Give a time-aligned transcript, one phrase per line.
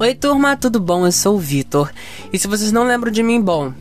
[0.00, 1.04] Oi, turma, tudo bom?
[1.04, 1.90] Eu sou o Vitor.
[2.32, 3.72] E se vocês não lembram de mim, bom.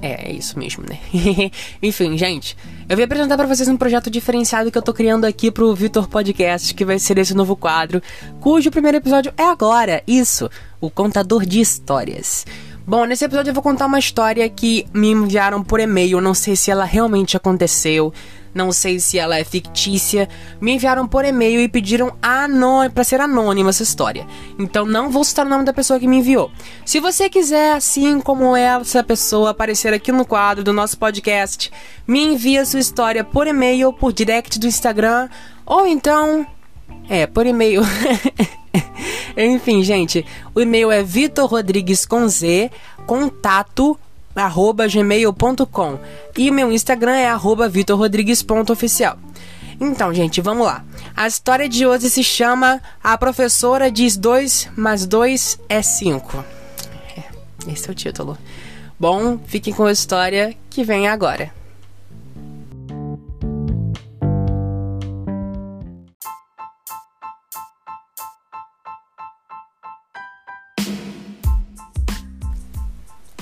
[0.00, 0.98] É, é isso mesmo, né?
[1.82, 2.56] Enfim, gente,
[2.88, 6.08] eu vim apresentar para vocês um projeto diferenciado que eu tô criando aqui pro Vitor
[6.08, 8.02] Podcast, que vai ser esse novo quadro,
[8.40, 10.02] cujo primeiro episódio é agora.
[10.06, 10.48] Isso,
[10.80, 12.46] o contador de histórias.
[12.84, 16.56] Bom, nesse episódio eu vou contar uma história que me enviaram por e-mail, não sei
[16.56, 18.12] se ela realmente aconteceu,
[18.52, 20.28] não sei se ela é fictícia,
[20.60, 22.12] me enviaram por e-mail e pediram
[22.92, 24.26] para ser anônima essa história.
[24.58, 26.50] Então não vou citar o nome da pessoa que me enviou.
[26.84, 31.70] Se você quiser, assim como essa pessoa, aparecer aqui no quadro do nosso podcast,
[32.04, 35.28] me envia sua história por e-mail, por direct do Instagram,
[35.64, 36.44] ou então.
[37.08, 37.82] É, por e-mail.
[39.36, 40.24] Enfim, gente,
[40.54, 42.70] o e-mail é vitorrodrigues com Z,
[43.06, 43.98] contato
[44.34, 45.98] arroba gmail.com
[46.36, 49.18] e o meu Instagram é arroba vitorrodrigues.oficial.
[49.80, 50.84] Então, gente, vamos lá.
[51.16, 56.44] A história de hoje se chama A Professora Diz 2 mais 2 é 5.
[57.16, 58.38] É, esse é o título.
[58.98, 61.61] Bom, fiquem com a história que vem agora.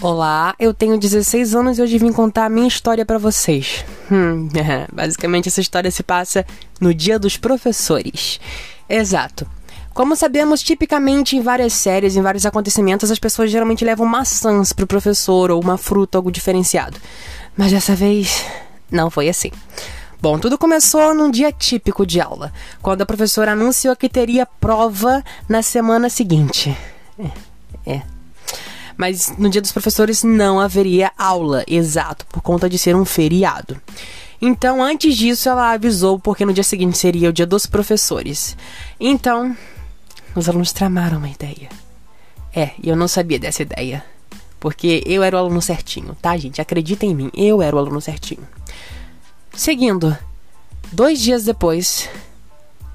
[0.03, 3.85] Olá, eu tenho 16 anos e hoje vim contar a minha história para vocês.
[4.11, 4.49] Hum,
[4.91, 6.47] basicamente essa história se passa
[6.81, 8.41] no Dia dos Professores.
[8.89, 9.47] Exato.
[9.93, 14.87] Como sabemos, tipicamente em várias séries, em vários acontecimentos, as pessoas geralmente levam maçãs pro
[14.87, 16.97] professor ou uma fruta, algo diferenciado.
[17.55, 18.43] Mas dessa vez,
[18.91, 19.51] não foi assim.
[20.19, 25.23] Bom, tudo começou num dia típico de aula, quando a professora anunciou que teria prova
[25.47, 26.75] na semana seguinte.
[27.87, 28.20] É, é
[29.01, 33.81] mas no dia dos professores não haveria aula, exato, por conta de ser um feriado.
[34.43, 38.55] Então, antes disso, ela avisou porque no dia seguinte seria o dia dos professores.
[39.01, 39.57] Então,
[40.37, 41.71] os alunos tramaram uma ideia.
[42.55, 44.05] É, e eu não sabia dessa ideia.
[44.59, 46.61] Porque eu era o aluno certinho, tá, gente?
[46.61, 48.47] Acreditem em mim, eu era o aluno certinho.
[49.55, 50.15] Seguindo,
[50.93, 52.07] dois dias depois,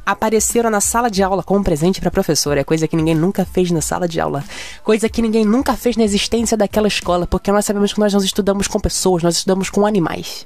[0.06, 3.44] apareceram na sala de aula com um presente para professora, é coisa que ninguém nunca
[3.44, 4.44] fez na sala de aula,
[4.84, 8.24] coisa que ninguém nunca fez na existência daquela escola, porque nós sabemos que nós não
[8.24, 10.46] estudamos com pessoas, nós estudamos com animais.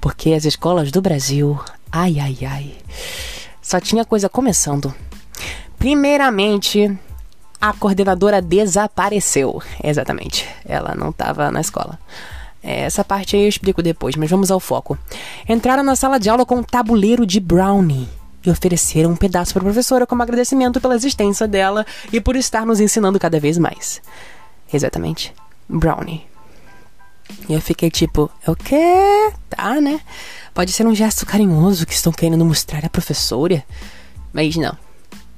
[0.00, 1.58] Porque as escolas do Brasil,
[1.90, 2.74] ai ai ai,
[3.60, 4.94] só tinha coisa começando.
[5.78, 6.96] Primeiramente,
[7.60, 9.60] a coordenadora desapareceu.
[9.82, 11.98] Exatamente, ela não estava na escola.
[12.62, 14.96] Essa parte aí eu explico depois, mas vamos ao foco.
[15.48, 18.08] Entraram na sala de aula com um tabuleiro de brownie
[18.44, 22.66] e ofereceram um pedaço para a professora como agradecimento pela existência dela e por estar
[22.66, 24.02] nos ensinando cada vez mais.
[24.72, 25.34] Exatamente.
[25.68, 26.26] Brownie.
[27.48, 29.32] E eu fiquei tipo, é o quê?
[29.48, 30.00] Tá, né?
[30.52, 33.64] Pode ser um gesto carinhoso que estão querendo mostrar à professora.
[34.32, 34.76] Mas não.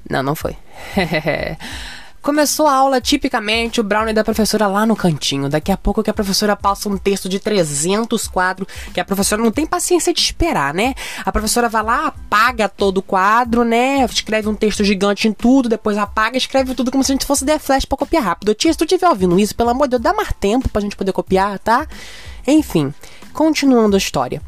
[0.08, 0.56] Não, não foi.
[2.24, 5.46] Começou a aula tipicamente o brownie da professora lá no cantinho.
[5.50, 9.42] Daqui a pouco que a professora passa um texto de 300 quadros, que a professora
[9.42, 10.94] não tem paciência de esperar, né?
[11.22, 14.02] A professora vai lá, apaga todo o quadro, né?
[14.06, 17.44] Escreve um texto gigante em tudo, depois apaga, escreve tudo como se a gente fosse
[17.44, 18.54] der flash pra copiar rápido.
[18.54, 20.96] Tia, se tu estiver ouvindo isso, pelo amor de Deus, dá mais tempo pra gente
[20.96, 21.86] poder copiar, tá?
[22.46, 22.94] Enfim,
[23.34, 24.40] continuando a história.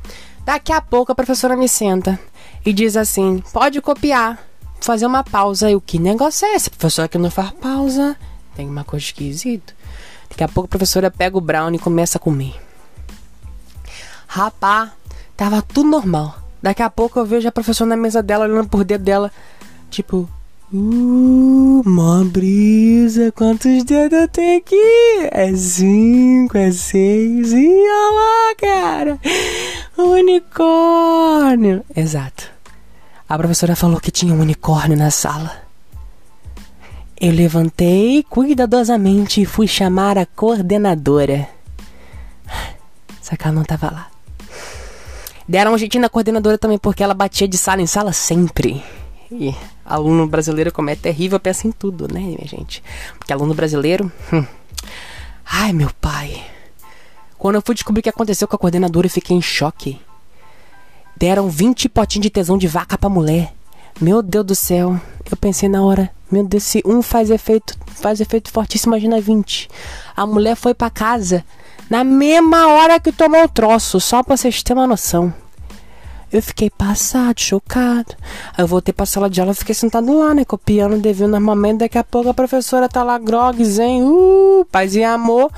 [0.47, 2.19] Daqui a pouco a professora me senta
[2.65, 4.39] e diz assim: pode copiar
[4.81, 5.71] fazer uma pausa.
[5.71, 6.71] E o que negócio é esse?
[6.71, 8.17] Professora que não faz pausa.
[8.55, 9.75] Tem uma coisa esquisita.
[10.29, 12.55] Daqui a pouco a professora pega o brownie e começa a comer.
[14.27, 14.93] Rapá,
[15.37, 16.39] tava tudo normal.
[16.63, 19.33] Daqui a pouco eu vejo a professora na mesa dela, olhando por dentro dela.
[19.91, 20.29] Tipo,
[20.75, 25.29] Uh, brisa, quantos dedos eu tenho aqui?
[25.31, 29.21] É cinco, é seis, e olha lá, cara!
[29.97, 31.85] Unicórnio!
[31.95, 32.56] Exato.
[33.29, 35.51] A professora falou que tinha um unicórnio na sala.
[37.21, 41.49] Eu levantei cuidadosamente e fui chamar a coordenadora.
[43.41, 44.11] Ela não estava lá.
[45.49, 48.83] Deram um jeitinho na coordenadora também, porque ela batia de sala em sala sempre.
[49.31, 49.55] E
[49.85, 52.83] aluno brasileiro, como é terrível, pensa em tudo, né, minha gente?
[53.19, 54.11] Porque aluno brasileiro.
[54.33, 54.45] Hum.
[55.45, 56.45] Ai, meu pai.
[57.39, 60.01] Quando eu fui descobrir o que aconteceu com a coordenadora, eu fiquei em choque.
[61.17, 63.53] Deram 20 potinhos de tesão de vaca pra mulher.
[64.01, 65.01] Meu Deus do céu.
[65.31, 69.69] Eu pensei na hora, meu Deus, se um faz efeito, faz efeito fortíssimo, imagina 20.
[70.15, 71.45] A mulher foi para casa
[71.89, 75.33] na mesma hora que tomou o troço, só pra vocês terem uma noção.
[76.33, 78.15] Eu fiquei passado, chocado.
[78.57, 80.45] Aí eu voltei pra sala de aula e fiquei sentado lá, né?
[80.45, 81.79] Copiando, devendo normalmente.
[81.79, 85.51] Daqui a pouco a professora tá lá, grog, zen, uh, paz e amor.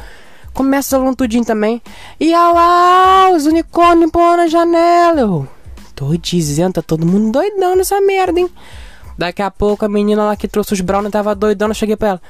[0.52, 1.80] Começa falando tudinho também.
[2.18, 5.20] E olha lá, os unicórnios pô na janela.
[5.20, 5.48] Eu
[5.94, 8.50] tô dizendo, tá todo mundo doidão nessa merda, hein?
[9.16, 12.08] Daqui a pouco a menina lá que trouxe os brownies tava doidona, eu cheguei pra
[12.08, 12.22] ela.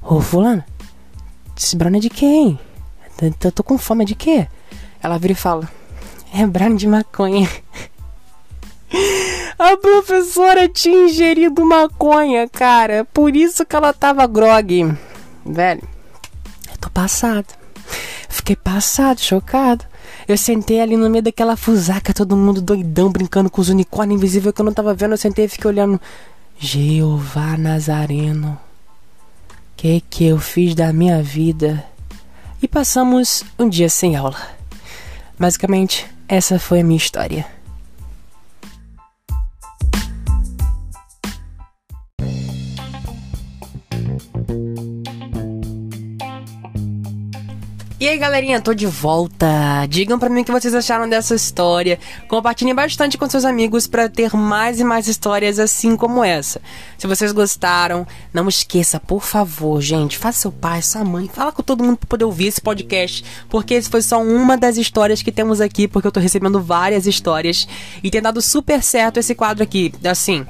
[0.00, 0.64] Ô, fulano,
[1.56, 2.58] esse brownie é de quem?
[3.42, 4.46] Eu tô com fome, é de quê?
[5.02, 5.68] Ela vira e fala,
[6.32, 7.48] é brownie de maconha.
[9.58, 13.04] A professora tinha ingerido maconha, cara.
[13.12, 14.96] Por isso que ela tava grog.
[15.44, 15.82] Velho,
[16.70, 17.57] eu tô passado.
[18.28, 19.84] Fiquei passado, chocado.
[20.26, 24.54] Eu sentei ali no meio daquela fusaca, todo mundo doidão, brincando com os unicórnios invisíveis
[24.54, 25.12] que eu não tava vendo.
[25.12, 26.00] Eu sentei e fiquei olhando.
[26.58, 28.58] Jeová Nazareno.
[29.76, 31.84] Que que eu fiz da minha vida?
[32.60, 34.36] E passamos um dia sem aula.
[35.38, 37.46] Basicamente, essa foi a minha história.
[48.00, 49.84] E aí galerinha, tô de volta.
[49.88, 51.98] Digam para mim o que vocês acharam dessa história.
[52.28, 56.60] Compartilhem bastante com seus amigos para ter mais e mais histórias assim como essa.
[56.96, 61.60] Se vocês gostaram, não esqueça, por favor, gente, faça seu pai, sua mãe, fala com
[61.60, 65.32] todo mundo para poder ouvir esse podcast, porque esse foi só uma das histórias que
[65.32, 67.66] temos aqui, porque eu tô recebendo várias histórias
[68.00, 69.92] e tem dado super certo esse quadro aqui.
[70.08, 70.46] Assim,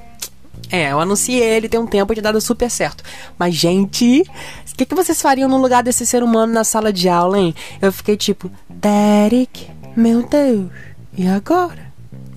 [0.70, 3.02] é, eu anunciei ele tem um tempo e tem dado super certo.
[3.38, 7.08] Mas, gente, o que, que vocês fariam no lugar desse ser humano na sala de
[7.08, 7.54] aula, hein?
[7.80, 10.70] Eu fiquei tipo, Derek, meu Deus,
[11.16, 11.88] e agora?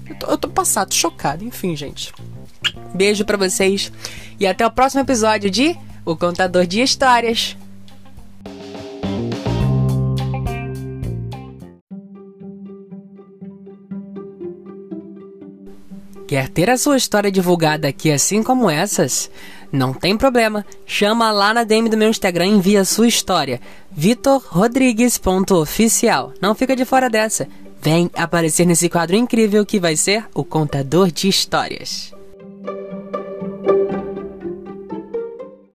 [0.09, 1.43] Eu tô, eu tô passado, chocado.
[1.43, 2.13] Enfim, gente.
[2.93, 3.91] Beijo para vocês
[4.39, 7.55] e até o próximo episódio de O Contador de Histórias.
[16.31, 19.29] Quer ter a sua história divulgada aqui assim como essas?
[19.69, 20.65] Não tem problema.
[20.85, 23.59] Chama lá na DM do meu Instagram e envia sua história.
[23.91, 26.31] vitorrodrigues.oficial.
[26.39, 27.49] Não fica de fora dessa.
[27.81, 32.13] Vem aparecer nesse quadro incrível que vai ser o Contador de Histórias.